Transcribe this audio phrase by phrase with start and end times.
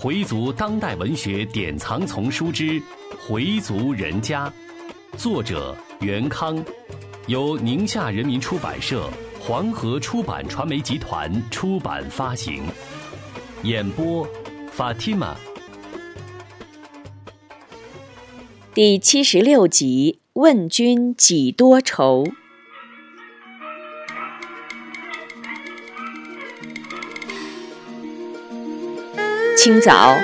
[0.00, 2.64] 回族当代文学典藏丛书之
[3.26, 4.48] 《回族人家》，
[5.18, 6.64] 作者袁康，
[7.26, 12.62] 由宁夏人民出版社、黄河出版传媒集团出版发行。
[13.64, 14.24] 演播
[14.76, 15.34] ：Fatima。
[18.72, 22.24] 第七十六集：问君几多愁。
[29.60, 30.14] 清早，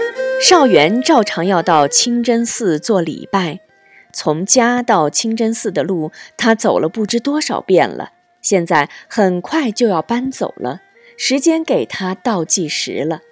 [0.41, 3.59] 少元照常要到清真寺做礼拜。
[4.13, 8.13] 从家到清真寺的路，他走了不知多少遍了。
[8.41, 10.83] 现在很快就要搬走了，
[11.19, 13.23] 时间给他倒计时了。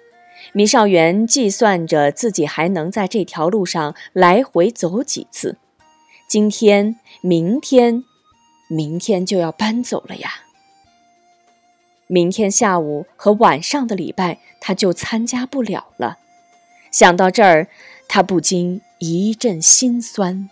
[0.51, 5.55] 米少元计算着自己还能在这条路上来回走几次。
[6.27, 8.03] 今天、明天、
[8.67, 10.42] 明天就要搬走了呀。
[12.13, 16.19] 明天下午和晚上的礼拜，他就参加不了了。
[16.91, 17.67] 想到这儿，
[18.07, 20.47] 他不禁一阵心酸。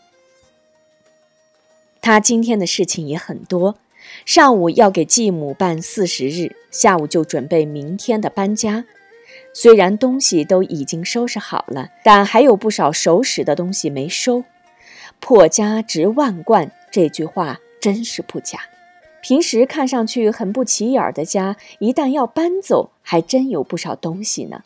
[2.01, 3.77] 他今天的事情也很多，
[4.25, 8.85] 上午要给继母办四十日，下午就准备明天的搬家。
[9.53, 14.43] 虽然东西都已经收拾好了，但还有不少熟识的东西没收。
[15.19, 18.61] 破家值万贯，这句话真是不假。
[19.21, 24.63] 平时看上去很不起眼的家，一旦要搬走，还真有不少东西呢。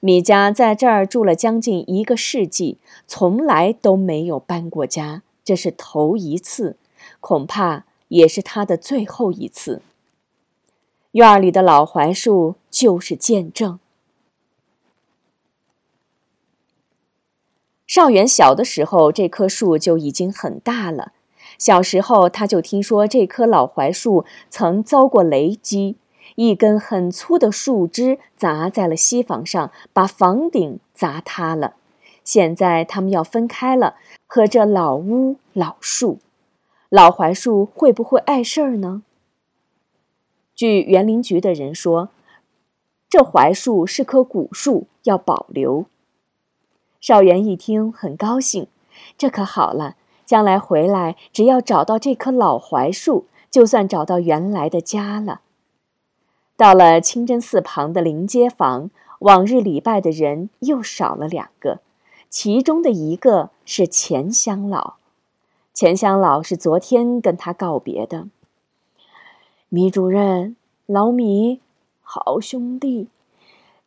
[0.00, 6.76] 米家在这儿住了将近一个世纪，从来都没有搬过家，这是头一次，
[7.20, 9.82] 恐怕也是他的最后一次。
[11.12, 13.78] 院里的老槐树就是见证。
[17.86, 21.12] 少元小的时候，这棵树就已经很大了。
[21.62, 25.94] 小时候，他就听说这棵老槐树曾遭过雷击，
[26.34, 31.76] 一根很粗的树枝砸在了西房上，把房顶砸塌了。
[32.24, 33.94] 现在他们要分开了，
[34.26, 36.18] 和这老屋老树，
[36.88, 39.04] 老槐树会不会碍事儿呢？
[40.56, 42.08] 据园林局的人说，
[43.08, 45.86] 这槐树是棵古树，要保留。
[47.00, 48.66] 少元一听很高兴，
[49.16, 49.94] 这可好了。
[50.32, 55.42] 将来回来，只要找到这棵老槐树，就算找到原来的家了。
[56.56, 58.88] 到了清真寺旁的临街房，
[59.18, 61.80] 往日礼拜的人又少了两个，
[62.30, 64.94] 其中的一个是钱乡老。
[65.74, 68.28] 钱乡老是昨天跟他告别的。
[69.68, 70.56] 米主任，
[70.86, 71.60] 老米，
[72.00, 73.08] 好兄弟，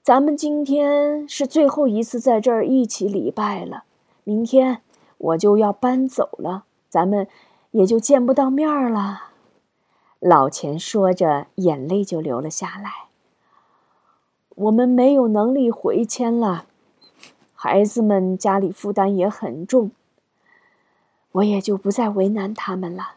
[0.04, 3.86] 咱们今天是最后一次在这儿一起礼拜了，
[4.24, 4.84] 明天。
[5.26, 7.28] 我就要搬走了，咱们
[7.72, 9.32] 也就见不到面了。
[10.20, 13.08] 老钱说着，眼泪就流了下来。
[14.56, 16.66] 我们没有能力回迁了，
[17.54, 19.92] 孩子们家里负担也很重，
[21.34, 23.16] 我也就不再为难他们了。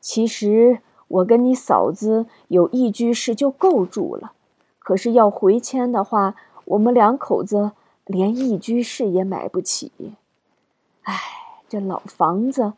[0.00, 4.32] 其实我跟你嫂子有一居室就够住了，
[4.80, 7.72] 可是要回迁的话，我们两口子
[8.04, 9.92] 连一居室也买不起。
[11.04, 11.20] 唉，
[11.68, 12.74] 这老房子，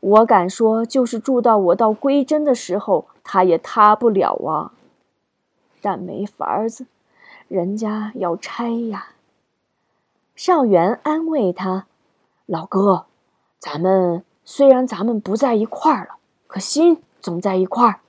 [0.00, 4.72] 我敢说，就是住到我到归真的时候，它也塌不了啊。
[5.80, 6.86] 但没法子，
[7.48, 9.14] 人家要拆呀。
[10.36, 11.86] 少元安慰他
[12.46, 13.06] ：“老哥，
[13.58, 16.16] 咱们虽然咱们不在一块儿了，
[16.46, 18.00] 可心总在一块儿。”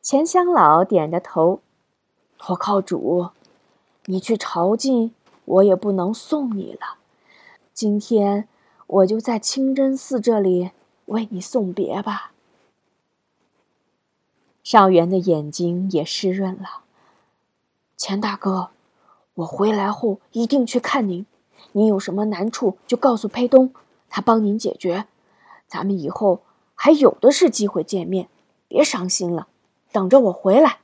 [0.00, 1.60] 钱香老点着头
[2.38, 3.28] ：“托靠主，
[4.04, 5.12] 你去朝觐，
[5.46, 6.98] 我也不能送你了。”
[7.74, 8.46] 今天
[8.86, 10.70] 我就在清真寺这里
[11.06, 12.30] 为你送别吧。
[14.62, 16.84] 少元的眼睛也湿润了。
[17.96, 18.68] 钱大哥，
[19.34, 21.26] 我回来后一定去看您。
[21.72, 23.74] 您有什么难处就告诉裴东，
[24.08, 25.06] 他帮您解决。
[25.66, 26.42] 咱们以后
[26.76, 28.28] 还有的是机会见面，
[28.68, 29.48] 别伤心了，
[29.90, 30.78] 等着我回来。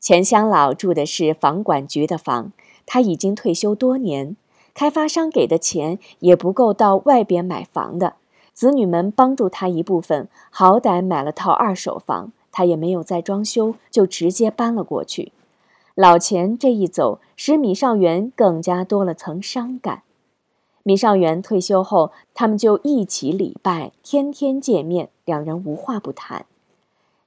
[0.00, 2.50] 钱乡老住的是房管局的房，
[2.84, 4.34] 他已经退休多年。
[4.74, 8.14] 开发商给的钱也不够到外边买房的，
[8.52, 15.32] 子女们帮助他一部分，好歹买了套二手房，他也没有再装修，就直接搬了过去。
[15.94, 20.02] 老钱这一走，使米少元更加多了层伤感。
[20.82, 26.46] 米少元退休后，他们就一起礼拜，天天见面，两人无话不谈。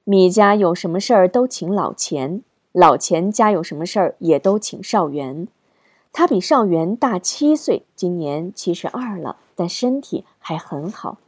[0.02, 2.42] 米家有什么事儿都请老钱，
[2.72, 5.46] 老钱家有什么事儿也都请少元。
[6.16, 11.18] 他比少元大七岁，今年七十二了，但身体还很好。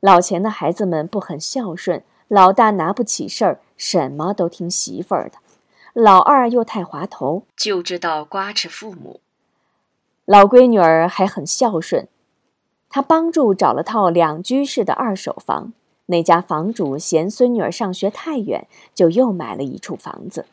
[0.00, 5.36] 老钱的孩子们不很孝顺，老大拿不起事儿，什么都听媳妇儿的。
[5.92, 9.20] 老二又太滑头，就知道瓜吃父母。
[10.24, 12.08] 老闺女儿还很孝顺，
[12.88, 15.74] 她帮助找了套两居室的二手房。
[16.06, 20.46] 那家房主嫌孙女儿上学太远，就又买了一处房子。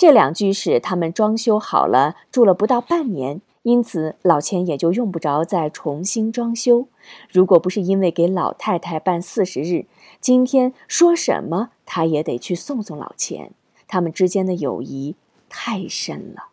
[0.00, 6.88] 这两居室他们装修好了，住了不到半年，因此老钱也就用不着再重新装修。
[7.30, 9.84] 如果不是因为给老太太办四十日，
[10.18, 13.52] 今天说什么他也得去送送老钱。
[13.86, 15.16] 他们之间的友谊
[15.50, 16.46] 太深了。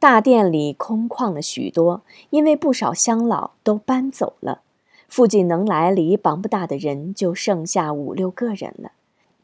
[0.00, 4.62] 大殿里空旷了许多，因为不少乡老都搬走了。
[5.06, 8.90] 附近能来礼帮不大的人就剩下五六个人了，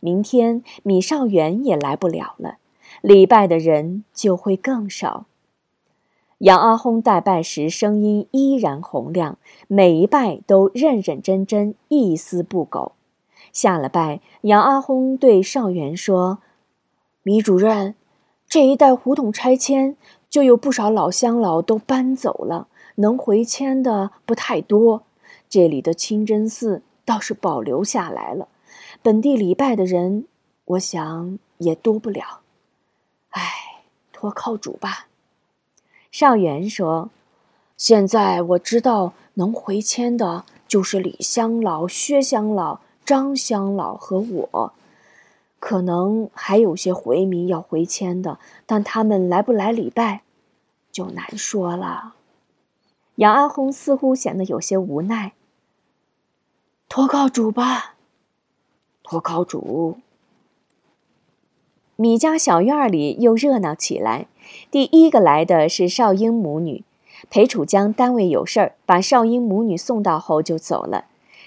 [0.07, 2.59] 明天米少元也来不了了，
[3.01, 5.27] 礼拜的人就会更少。
[6.39, 9.37] 杨阿訇代拜时声音依然洪亮，
[9.67, 12.93] 每一拜都认认真真，一丝不苟。
[13.53, 16.39] 下了拜，杨阿訇对少元说
[17.25, 17.97] ：“米主任，
[18.47, 19.97] 这一带胡同拆迁，
[20.31, 25.03] 就有不少老乡老都搬走了，能回迁的不太多。”
[25.51, 28.47] 这里的清真寺倒是保留下来了，
[29.07, 30.27] 本地礼拜的人，
[30.65, 32.41] 我想也多不了。
[33.31, 35.07] 唉，托靠主吧。
[36.11, 37.11] 少元说
[37.79, 44.73] ：“现在我知道能回迁的，就是李乡老、薛乡老、张乡老和我，
[45.61, 50.23] 可能还有些回民要回迁的，但他们来不来礼拜，
[50.91, 52.17] 就难说了。”
[53.15, 55.35] 杨阿訇似乎显得有些无奈。
[56.89, 57.95] 托靠主吧，
[59.09, 59.99] 托靠主。
[61.95, 64.27] 米家小院里又热闹起来。
[64.69, 66.83] 第一个来的是少英母女，
[67.31, 71.05] 裴楚江单位有事儿，把少英母女送到后就走了。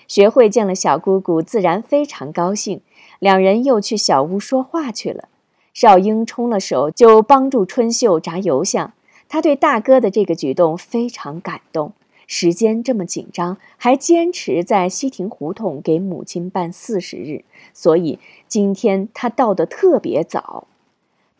[0.08, 2.80] 学会见了小姑姑，自然非常高兴，
[3.20, 5.28] 两人又去小屋说话去了。
[5.74, 8.94] 少英冲了手，就帮助春秀炸油香。
[9.28, 11.92] 他对大哥的这个举动非常感动。
[12.31, 17.44] 时间这么紧张，还坚持在西亭胡同给母亲办四十日，
[17.74, 20.68] 所以今天他到的特别早。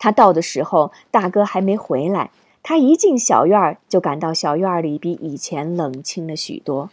[0.00, 2.32] 他到的时候，大哥还没回来。
[2.64, 6.90] 他一进小院儿，就感到小院里比以前冷清了许多。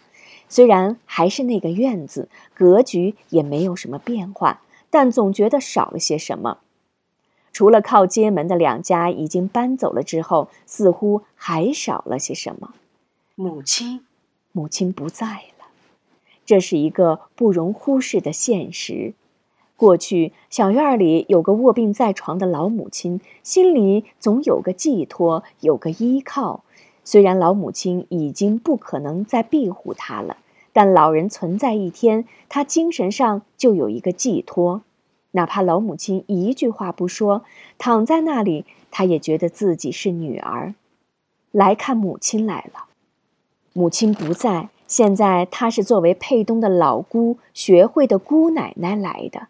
[0.48, 4.62] 虽然还是那个院子，格局也没有什么变化，
[4.92, 6.60] 但总觉得少了些什么。
[7.52, 12.76] 除了靠街门的两家已经搬走了之后，似乎还少了些什么。
[13.40, 14.02] 母亲，
[14.52, 15.28] 母亲不在
[15.60, 15.68] 了，
[16.44, 19.14] 这是一个不容忽视的现实。
[19.76, 26.64] 过去小院里有个卧病在床的老母亲，心里总有个寄托，有个依靠。
[27.04, 30.38] 虽然老母亲已经不可能再庇护他了，
[30.74, 34.82] 但老人存在一天，他精神上就有一个寄托。
[35.34, 37.44] 哪怕老母亲一句话不说，
[37.78, 40.74] 躺在那里，他也觉得自己是女儿。
[41.52, 42.87] 来看母亲来了，
[43.78, 49.50] 母亲不在，现在她是作为佩东的老姑学会的姑奶奶来的。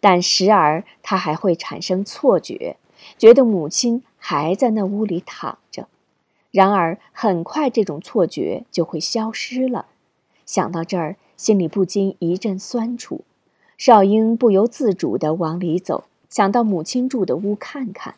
[0.00, 2.76] 但时而她还会产生错觉，
[3.16, 5.86] 觉得母亲还在那屋里躺着。
[6.50, 9.86] 然而很快这种错觉就会消失了。
[10.44, 13.20] 想到这儿，心里不禁一阵酸楚。
[13.78, 18.16] 少英不由自主地往里走，想到母亲住的屋看看，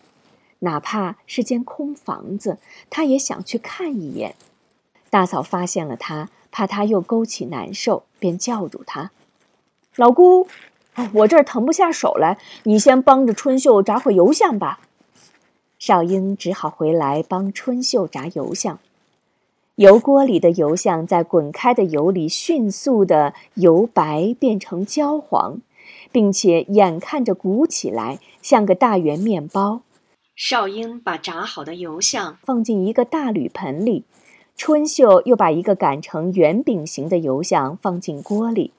[0.61, 2.57] 哪怕是间空房子，
[2.89, 4.35] 他也想去看一眼。
[5.15, 9.13] 大嫂发现了他，怕他又勾起难受，便叫住他
[9.95, 10.49] ：“老姑，
[11.13, 14.81] 我这儿腾不下手来，你先帮着春秀炸会油香吧。”
[15.79, 18.81] 少英只好回来帮春秀炸油香。
[19.77, 25.61] 油锅里的油香在滚开的油里迅速的由白变成焦黄，
[26.11, 29.83] 并且眼看着鼓起来，像个大圆面包。
[30.35, 34.03] 少英把炸好的油香放进一个大铝盆里，
[34.57, 38.73] 春秀又把一个擀成圆饼形的油香放进锅里。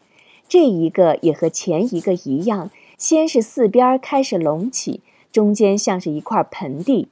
[0.48, 5.02] 这一个也和前一个一样，先是四边开始隆起，
[5.32, 7.08] 中间像是一块盆地，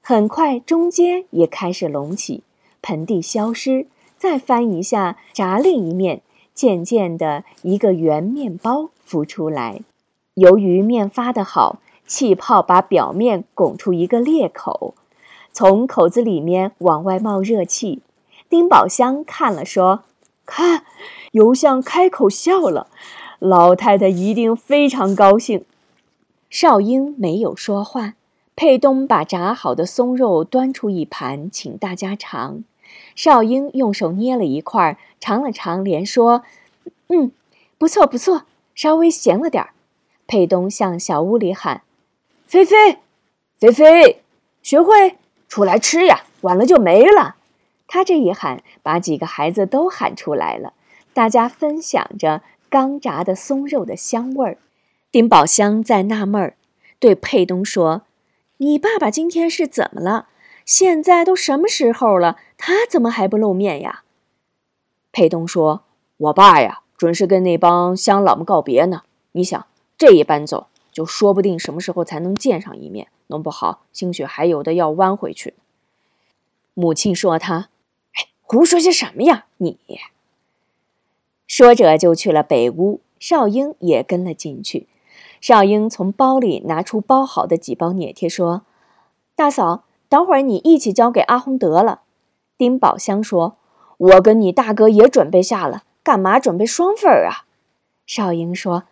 [0.00, 2.42] 很快中间也开始隆起。
[2.80, 6.22] 盆地消失，再翻一下，炸另一面，
[6.54, 9.82] 渐渐的，一个圆面包浮出来。
[10.34, 14.94] 由于面发得好，气泡把表面拱出一个裂口，
[15.58, 18.00] 从口子里面往外冒热气。
[18.48, 20.04] 丁宝香看了说
[20.46, 20.84] ：“看，
[21.32, 22.86] 油香开口笑了，
[23.40, 25.64] 老太太一定非常高兴。”
[26.48, 28.14] 少英没有说话。
[28.54, 32.62] 佩东把炸好的松肉端出一盘，请大家尝。
[33.16, 36.44] 少英用手捏了一块，尝了尝，连说
[37.10, 37.32] ：“嗯，
[37.76, 38.44] 不错不错，
[38.76, 39.70] 稍微咸了点儿。”
[40.28, 41.82] 佩东向小屋里喊
[42.46, 42.98] ：“菲菲，
[43.58, 44.22] 菲菲，
[44.62, 45.16] 学会
[45.48, 47.36] 出来吃呀，晚了就没了。”
[47.88, 50.74] 他这一喊，把几个孩子都喊出来了，
[51.14, 54.58] 大家分享着刚炸的松肉的香味儿。
[55.10, 56.54] 丁宝香在纳闷儿，
[56.98, 58.02] 对佩东说
[58.58, 60.28] ：“你爸爸今天是怎么了？
[60.66, 64.02] 现在都什么时候了，他怎么还不露面呀？”
[65.10, 65.84] 佩东说
[66.28, 69.00] ：“我爸呀，准是跟那帮乡老们告别呢。
[69.32, 75.54] 你想，这一搬走，就说不定什么时候才能见上一面，弄不好兴许还有的要弯回去。”
[76.74, 77.70] 母亲说：“他。”
[78.18, 79.44] 哎胡说些什么呀！
[79.58, 79.78] 你
[81.46, 84.88] 说着就去了北屋，少英也跟了进去。
[85.40, 88.62] 少英从包里拿出包好的几包粘贴，说
[89.36, 92.00] ：“大嫂，等会儿你一起交给阿红得了。”
[92.56, 93.58] 丁宝香说
[93.98, 97.44] ：“我跟你大哥也准备下了，干嘛准备双份儿啊？”
[98.06, 98.84] 少英说：“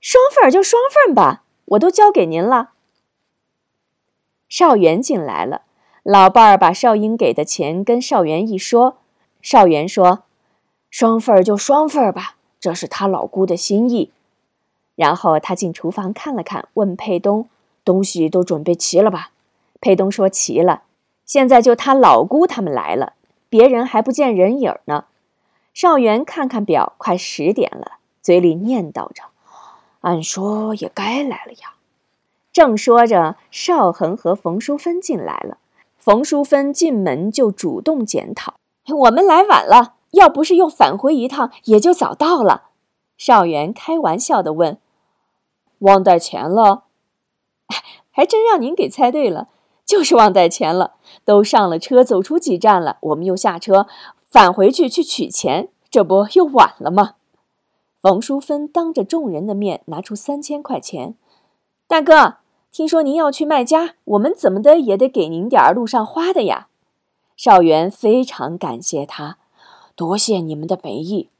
[0.00, 2.72] 双份儿就双份儿吧，我都交给您了。”
[4.48, 5.62] 少元进来了。
[6.02, 8.96] 老伴儿把少英给的钱跟少元一说，
[9.42, 10.24] 少元说
[10.90, 14.10] ：“双份儿就双份儿吧，这是他老姑的心意。”
[14.96, 17.48] 然后他进厨房看了看，问佩东
[17.84, 19.30] ：“东西都准备齐了吧？”
[19.80, 20.82] 佩东说：“齐了。”
[21.26, 23.12] 现在就他老姑他们来了，
[23.50, 25.04] 别人还不见人影呢。
[25.74, 29.24] 少元看看表，快十点了，嘴里念叨着
[30.00, 31.74] ：“按说也该来了呀。”
[32.58, 35.58] 正说着，邵恒和冯淑芬进来了。
[35.96, 38.54] 冯淑芬进门就主动检讨
[39.06, 42.70] ：“我们来晚了，要不是又返回一趟，也就早到了。”
[43.16, 44.76] 少元开玩笑的问
[45.78, 46.86] ：“忘带钱了？”
[48.10, 49.46] 还真让您给猜对了，
[49.84, 50.94] 就是忘带钱了。
[51.24, 53.86] 都上了车，走出几站了，我们又下车
[54.24, 57.12] 返回去去取钱，这不又晚了吗？
[58.02, 61.14] 冯淑芬当着众人的面拿出三千块钱，
[61.86, 62.38] 大哥。
[62.70, 66.68] 听说您要去卖家，我们怎么的也得给您点路上花的呀。
[67.36, 69.38] 少元非常感谢他，
[69.96, 71.30] 多谢你们的美意。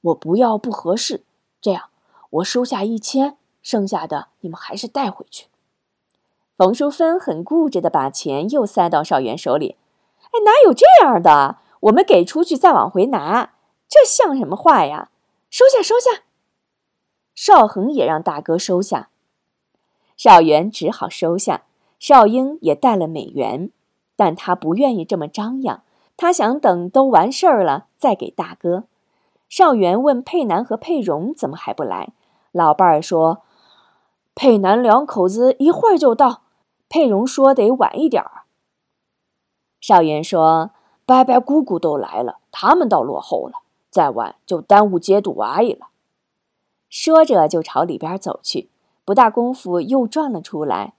[0.00, 1.22] 我不要不合适，
[1.60, 1.90] 这样
[2.30, 5.46] 我收下一千，剩下的你们还是带回去。
[6.56, 9.76] 冯淑芬很固执的把钱又塞到少元手里。
[10.20, 11.58] 哎，哪有这样的？
[11.80, 13.54] 我们给出去再往回拿，
[13.88, 15.10] 这像什么话呀？
[15.50, 16.22] 收下，收下。
[17.34, 19.10] 邵恒也让大哥收下。
[20.16, 21.62] 少元只好收下，
[21.98, 23.70] 少英也带了美元，
[24.16, 25.82] 但他不愿意这么张扬，
[26.16, 28.84] 他想等都完事儿了再给大哥。
[29.48, 32.12] 少元问佩南和佩蓉怎么还不来，
[32.52, 33.42] 老伴儿说
[34.34, 36.42] ：“佩南两口子一会儿就到，
[36.88, 38.44] 佩蓉说得晚一点儿。”
[39.80, 40.70] 少元说
[41.04, 43.58] ：“伯伯姑姑都来了，他们倒落后了，
[43.90, 45.88] 再晚就耽误接肚娃姨了。”
[46.88, 48.68] 说着就朝里边走去。
[49.04, 50.94] 不大功夫，又转了出来。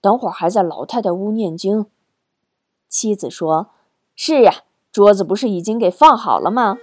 [0.00, 1.86] 等会儿还在老太太屋念经。
[2.88, 3.70] 妻子说
[4.16, 6.78] ：“是呀，桌子不是已经给放好了吗？”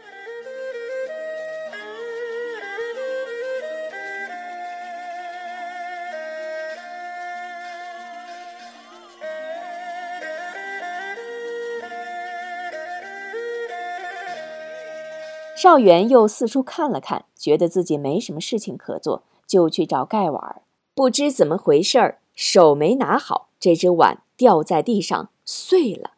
[15.55, 19.23] 少元又四处看了看，觉得自己没什么事情可做。
[19.49, 20.61] 就去找盖碗，
[20.93, 26.11] 不知怎么回事儿，手没拿好，这只碗掉在地上碎了。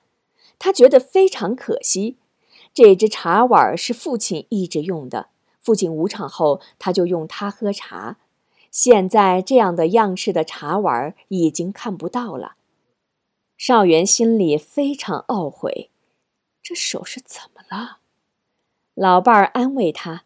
[0.59, 2.17] 他觉得非常可惜。
[2.73, 8.17] 这只茶碗是父亲一直用的，父亲无常后，他就用它喝茶。
[8.69, 12.55] 现在这样的样式的茶碗已经看不到了。
[13.57, 15.89] 少元心里非常懊悔，
[16.61, 17.99] 这手是怎么了？
[18.93, 20.25] 老伴儿安慰他：“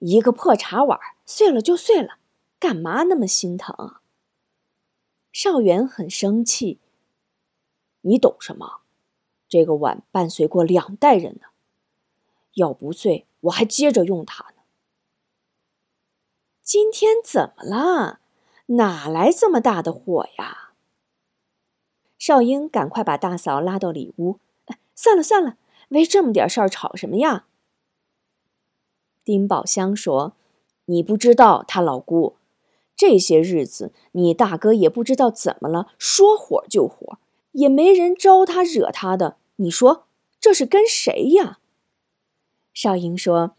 [0.00, 2.16] 一个破茶碗，碎了就碎了。”
[2.62, 3.96] 干嘛那么心疼？
[5.32, 6.78] 少元很生气。
[8.02, 8.82] 你懂什么？
[9.48, 11.48] 这个碗伴随过两代人呢，
[12.54, 14.62] 要不碎，我还接着用它呢。
[16.62, 18.20] 今天怎么了？
[18.66, 20.74] 哪来这么大的火呀？
[22.16, 24.38] 少英赶快把大嫂拉到里屋。
[24.94, 27.48] 算了算了，为这么点事儿吵什么呀？
[29.24, 30.36] 丁宝香说
[30.86, 32.36] ：“你不知道他老姑。”
[32.94, 37.18] 这些日子，你大哥也不知道怎么了，说火就火，
[37.52, 39.38] 也没人招他惹他的。
[39.56, 40.06] 你说
[40.40, 41.58] 这是跟谁呀？
[42.72, 43.56] 少英说：“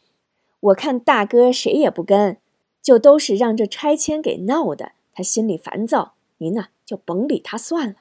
[0.61, 2.37] 我看大哥谁也不跟，
[2.81, 4.93] 就都是让这拆迁给闹的。
[5.11, 7.95] 他心里烦躁，您呢就甭理他算了。”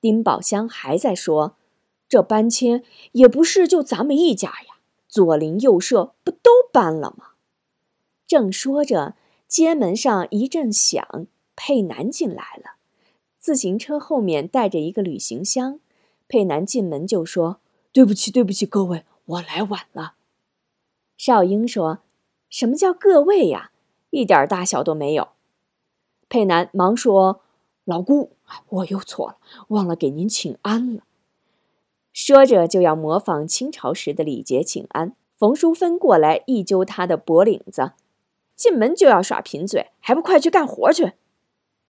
[0.00, 1.56] 丁宝香还在说
[2.08, 4.76] ：“这搬迁也不是就咱们一家呀，
[5.08, 7.30] 左邻右舍不都搬了吗？”
[8.28, 9.14] 正说着。
[9.48, 12.76] 街门上一阵响，佩南进来了，
[13.38, 15.78] 自行车后面带着一个旅行箱。
[16.28, 17.60] 佩南进门就说
[17.92, 20.14] ：“对不起，对不起，各位，我来晚了。”
[21.16, 22.00] 少英说
[22.50, 23.70] ：“什么叫各位呀？
[24.10, 25.28] 一点大小都没有。”
[26.28, 27.42] 佩南忙说
[27.86, 28.32] ：“老姑，
[28.68, 29.36] 我又错了，
[29.68, 31.04] 忘了给您请安了。”
[32.12, 35.14] 说着就要模仿清朝时的礼节请安。
[35.38, 37.92] 冯淑芬过来一揪他的脖领子。
[38.56, 41.12] 进门就要耍贫嘴，还不快去干活去！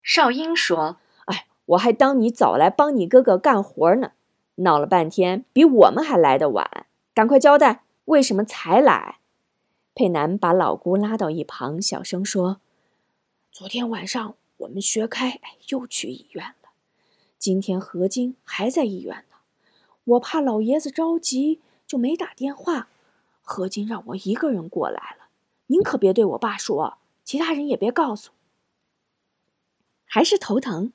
[0.03, 4.11] 少英说：“哎，我还当你早来帮你哥哥干活呢，
[4.55, 9.17] 闹了半天比我们还来得晚，赶快交代为什么才来。”
[9.93, 12.61] 佩南把老姑拉到一旁，小声说
[13.51, 15.39] ：“昨天晚上我们学开
[15.69, 16.69] 又去医院了，
[17.37, 19.37] 今天何金还在医院呢。
[20.03, 22.87] 我怕老爷子着急，就没打电话。
[23.41, 25.20] 何金让我一个人过来了。”
[25.71, 28.31] 您可别对我爸说，其他人也别告诉。
[30.03, 30.91] 还是头疼？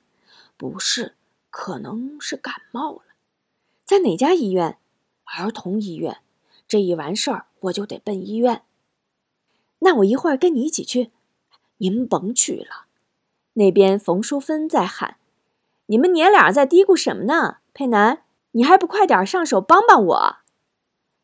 [0.55, 1.15] 不是，
[1.49, 3.01] 可能是感冒了。
[3.83, 4.77] 在哪家医院？
[5.23, 6.19] 儿童医院。
[6.67, 8.61] 这一完事儿，我就得奔医院。
[9.79, 11.11] 那我一会儿跟你一起去。
[11.77, 12.85] 您甭去了。
[13.53, 15.17] 那边冯淑芬在喊
[15.87, 20.37] ：“你们娘俩在嘀咕什么呢？”佩南，你还不快点上手帮帮我？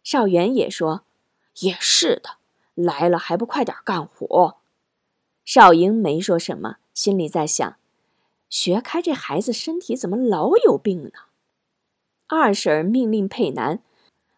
[0.02, 1.06] 少元也说
[1.62, 2.38] ：“也是的。”
[2.76, 4.58] 来了还不快点干活！
[5.46, 7.78] 少英没说什么，心里在想：
[8.50, 11.12] 学开这孩子身体怎么老有病呢？
[12.28, 13.82] 二婶命令佩南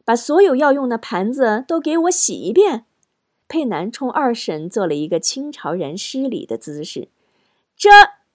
[0.03, 2.85] 把所有要用的盘子都给我洗一遍。
[3.47, 7.09] 佩南冲二婶做了一个清朝人施礼的姿势，
[7.77, 7.89] 这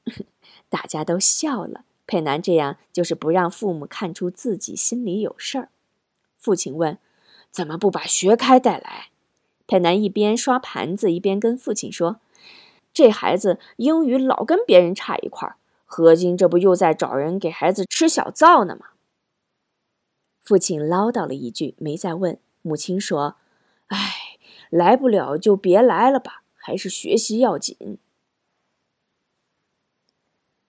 [0.71, 1.85] 大家都笑了。
[2.07, 5.69] 佩南这样就是不让父母看出自己心里有事儿。
[6.39, 6.99] 父亲问
[7.51, 9.09] ：“怎么不把学开带来？”
[9.71, 12.19] 佩南一边刷盘子一边跟父亲说
[12.93, 18.87] ：“这孩子英语老跟别人差一块儿，何金这不又在找人给孩子吃小灶呢吗？”
[20.43, 22.41] 父亲唠叨了一句，没再问。
[22.63, 23.37] 母亲说
[23.87, 23.97] ：“哎，
[24.71, 27.97] 来不了就别来了吧，还是学习要紧。”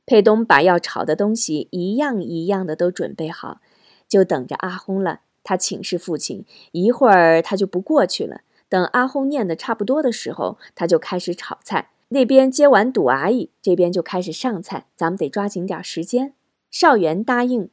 [0.06, 3.62] 佩东把要炒的东西一样一样的都准备好，
[4.08, 5.22] 就等着阿轰了。
[5.42, 8.42] 他请示父亲，一会儿他就不过去了。
[8.72, 11.90] 等阿红念的差不多的时候，他就开始炒菜。
[12.08, 14.86] 那边接完赌阿姨，这边就开始上菜。
[14.96, 16.34] 咱们得抓紧点时间。
[16.70, 17.70] 少元答应，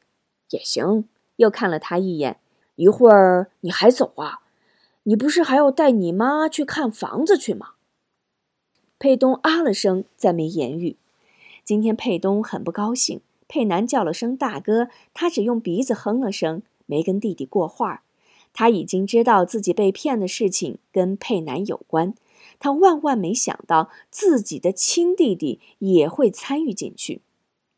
[0.51, 1.09] 也行。
[1.37, 2.41] 又看了他一眼，
[2.75, 4.41] 一会儿你还走啊？
[5.05, 7.75] 你不是还要带你妈去看房子去吗？
[8.99, 10.97] 佩东啊了声，再没言语。
[11.65, 13.21] 今天佩东很不高兴。
[13.47, 18.03] 佩南叫了声大哥，他只用鼻子哼了声，没跟弟弟过话儿。
[18.59, 22.15] 他已经知道自己被骗的事情跟佩南有关，
[22.59, 27.23] 他万万没想到自己的亲弟弟也会参与进去。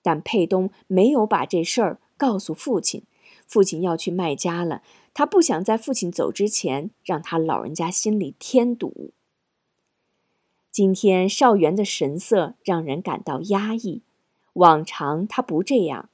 [0.00, 3.02] 但佩东没有把这事儿告诉父亲，
[3.46, 4.80] 父亲要去卖家了，
[5.12, 9.10] 他不想在父亲走之前让他老人家心里添堵。
[10.70, 14.00] 今天少元的神色让人感到压抑，
[14.54, 16.08] 往常他不这样。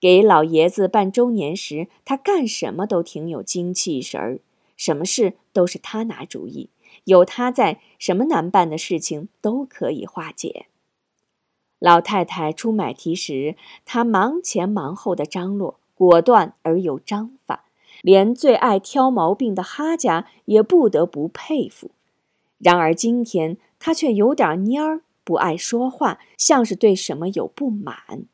[0.00, 4.40] 给老爷子办周年时，他干什么都挺有精气神儿，
[4.76, 6.70] 什么事都是他拿主意，
[7.04, 10.66] 有他在，什么难办的事情都可以化解。
[11.78, 17.66] 老太太出买提时，他忙前忙后的张罗，果断而有章法，
[18.00, 21.90] 连最爱挑毛病的哈家也不得不佩服。
[22.56, 28.24] 然而今天他却有点蔫儿，不爱说话，像是对什么有不满。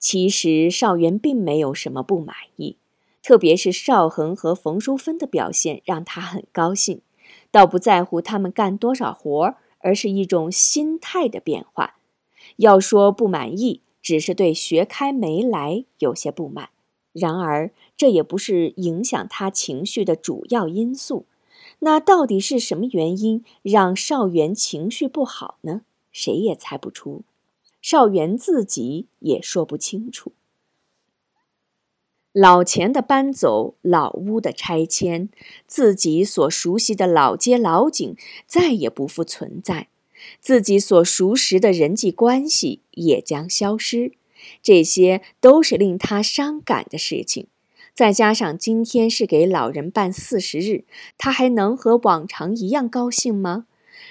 [0.00, 2.78] 其实邵元并没有什么不满意，
[3.22, 7.02] 特别是邵恒和冯淑芬的表现让他很高兴，
[7.50, 11.96] 倒不在乎他们干多少活，而是一种心态的变化。
[12.56, 16.70] 要说不满意，只是对学开没来有些不满。
[17.12, 21.26] 然而这也不是影响他情绪的主要因素。
[21.80, 25.82] 那到底是什么原因让邵元情绪不好呢？
[26.10, 27.22] 谁也猜不出。
[27.80, 30.32] 少元自己也说不清楚。
[32.32, 35.28] 老钱的搬走，老屋的拆迁，
[35.66, 38.16] 自己所熟悉的老街老景
[38.46, 39.88] 再也不复存在，
[40.38, 44.12] 自己所熟识的人际关系也将消失，
[44.62, 47.48] 这些都是令他伤感的事情。
[47.92, 50.84] 再加上今天是给老人办四十日，
[51.18, 53.66] 他还能和往常一样高兴吗？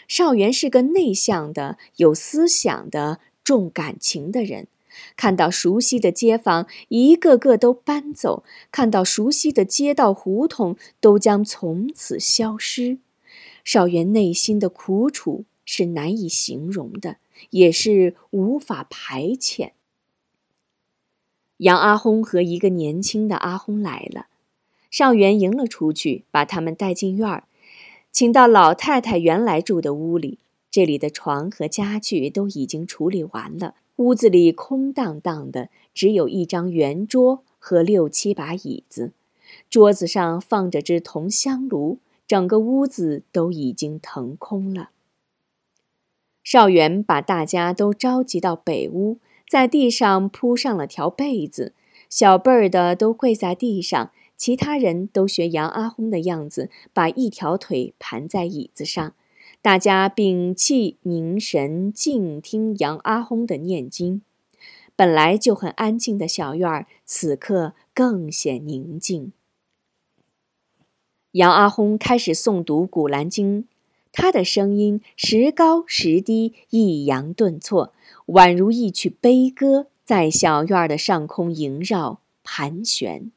[0.10, 3.22] 少元是个内向的、有思想的。
[3.44, 4.68] 重感情的人，
[5.16, 13.00] 看到熟悉的街坊一个个都搬走，看到熟悉的街道胡同都将从此消失，
[13.64, 17.18] 少元内心的苦楚是难以形容的，
[17.52, 19.72] 也是无法排遣。
[21.58, 24.28] 杨阿訇和一个年轻的阿訇来了，
[24.90, 27.44] 少元迎了出去，把他们带进院儿，
[28.12, 30.40] 请到老太太原来住的屋里。
[30.72, 39.14] 这里的床和家具都已经处理完了，屋子里空荡荡的，只有一张圆桌和六七把椅子，
[39.70, 44.92] 桌子上放着只铜香炉，整个屋子都已经腾空了。
[46.44, 49.18] 少元把大家都召集到北屋，
[49.50, 51.74] 在地上铺上了条被子，
[52.10, 59.14] 小辈儿的都跪在地上，其他人都学杨阿訇的样子，把一条腿盘在椅子上。
[59.62, 64.22] 大家屏气凝神，静听杨阿訇的念经。
[64.96, 69.34] 本来就很安静的小院儿，此刻更显宁静。
[71.34, 73.64] 杨阿訇开始诵读《古兰经》，
[74.14, 77.94] 他的声音时高时低，抑扬顿挫，
[78.28, 83.30] 宛如一曲悲歌，在小院的上空萦绕盘旋。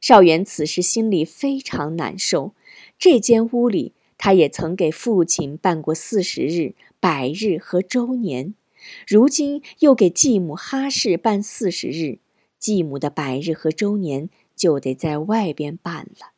[0.00, 2.54] 少元此时心里非常难受，
[2.98, 3.92] 这间屋里。
[4.22, 8.54] 他也曾给父亲办过四十日、百日和周年，
[9.08, 12.18] 如今又给继母哈氏办四十日，
[12.58, 16.32] 继母的百日和周年就得在外边办了。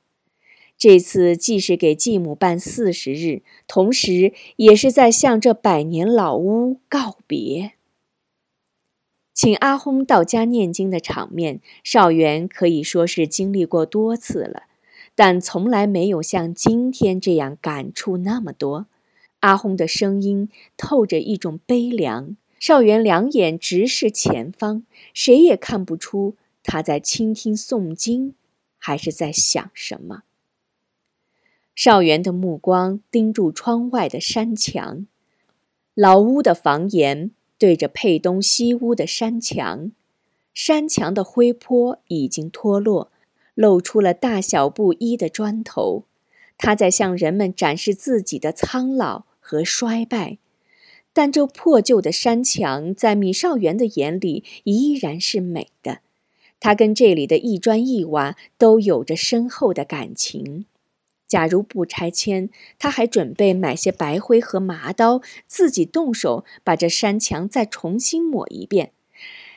[0.78, 7.72] 这次既是给继母办四十日，同时也是在向这百年老屋告别。
[9.34, 14.66] 请阿訇到家念经的场面，少元可以说是经历过多次了。
[15.14, 18.86] 但从来没有像今天这样感触那么多。
[19.40, 22.36] 阿訇的声音透着一种悲凉。
[22.58, 28.34] 少元两眼直视前方，谁也看不出他在倾听诵经，
[28.78, 30.22] 还是在想什么。
[31.74, 35.06] 少元的目光盯住窗外的山墙，
[35.94, 39.90] 老屋的房檐对着佩东西屋的山墙，
[40.54, 43.11] 山墙的灰坡已经脱落。
[43.54, 46.04] 露出了大小不一的砖头，
[46.56, 50.38] 他在向人们展示自己的苍老和衰败。
[51.12, 55.98] 但这破旧的山墙在米少元的眼里依然是美的，
[56.58, 60.64] 他跟这里的一砖一瓦都有着深厚的感情。
[61.28, 68.92] 假如不拆迁，他还准备买些白灰和麻刀，自己动手把这山墙再重新抹一遍。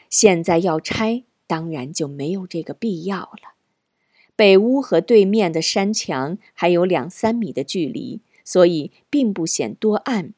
[0.09, 3.54] 现在要拆，当然就没有这个必要了。
[4.35, 10.33] 北屋和对面的山墙还有两三米的距离，所以并不显多暗。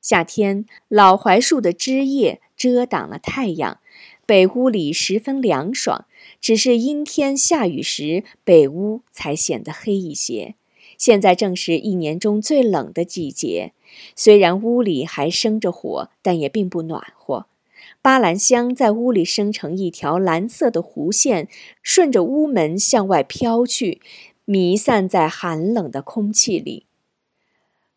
[0.00, 3.78] 夏天，老槐树的枝叶遮挡了太阳，
[4.24, 6.06] 北屋里十分凉爽。
[6.40, 10.54] 只是阴天下雨时，北屋才显得黑一些。
[10.96, 13.72] 现在正是一年中最冷的季节，
[14.16, 17.46] 虽然屋里还生着火，但也并不暖和。
[18.02, 21.48] 巴兰香在屋里生成一条蓝色的弧线，
[21.82, 24.00] 顺着屋门向外飘去，
[24.46, 26.86] 弥散在寒冷的空气里。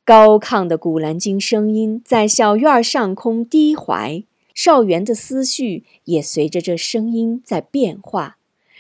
[0.04, 8.36] 高亢的古兰经声音在小院上空低怀，少元的思绪也随着这声音在变化，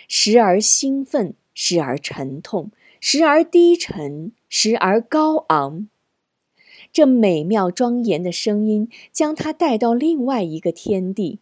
[0.09, 5.87] 时而兴奋，时而沉痛，时而低沉，时而高昂。
[6.93, 11.39] 这美妙庄严的声音将他带到另外一个天地。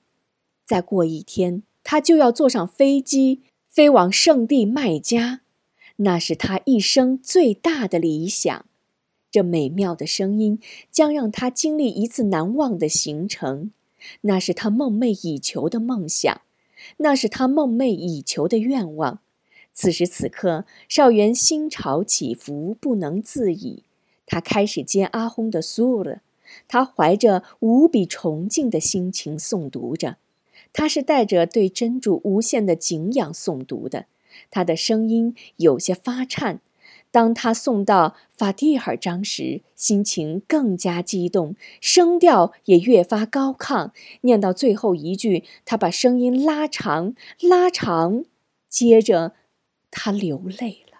[0.65, 5.41] 再过一天，他就要坐上飞机飞往圣地麦加，
[5.97, 8.65] 那是他一生最大的理想。
[9.29, 10.59] 这美妙的声音
[10.89, 13.71] 将让他经历一次难忘的行程，
[14.21, 16.41] 那是他梦寐以求的梦想，
[16.97, 19.19] 那是他梦寐以求的愿望。
[19.73, 23.83] 此时此刻，少元心潮起伏，不能自已。
[24.31, 26.21] 他开始接阿訇的苏了，
[26.69, 30.15] 他怀着无比崇敬的心情诵读着，
[30.71, 34.05] 他是带着对真主无限的敬仰诵读的，
[34.49, 36.61] 他的声音有些发颤。
[37.11, 43.91] 当他诵到法蒂尔章时，心情更加激动，声调也越发高亢。
[44.21, 48.23] 念到最后一句，他把声音拉长，拉长，
[48.69, 49.33] 接着
[49.91, 50.90] 他流泪了。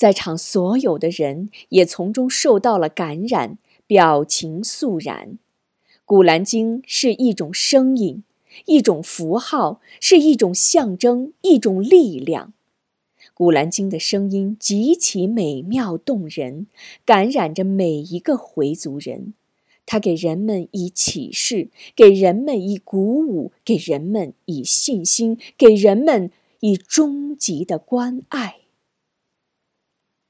[0.00, 5.38] 在场所有的人也从中受到了感染，表情肃然。
[6.06, 8.24] 古兰经是一种声音，
[8.64, 12.54] 一种符号，是一种象征，一种力量。
[13.34, 16.66] 古兰经的声音极其美妙动人，
[17.04, 19.34] 感染着每一个回族人。
[19.84, 28.59] 它给人们以启示，给人们以鼓舞，给人们以信心，给人们以终极的关爱。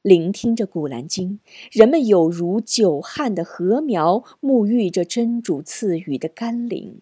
[0.02, 1.40] 聆听着《古兰经》，
[1.78, 7.00] 人们有如久旱的禾苗，沐浴着真主赐予的甘霖。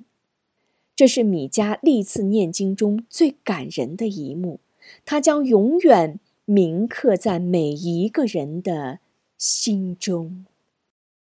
[0.97, 4.59] 这是米迦历次念经中最感人的一幕，
[5.05, 8.99] 它将永远铭刻在每一个人的
[9.37, 10.45] 心中。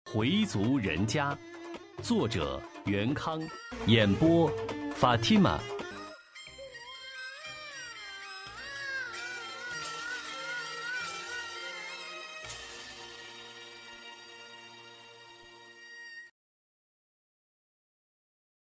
[0.06, 1.38] 回族人家，
[2.02, 3.42] 作者袁康，
[3.88, 4.50] 演播
[4.96, 5.60] 法蒂玛。